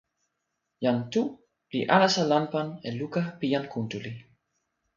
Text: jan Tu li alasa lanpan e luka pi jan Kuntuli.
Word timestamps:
jan 0.83 0.97
Tu 1.11 1.21
li 1.71 1.81
alasa 1.95 2.21
lanpan 2.31 2.67
e 2.87 2.89
luka 2.99 3.21
pi 3.37 3.45
jan 3.53 3.65
Kuntuli. 3.73 4.13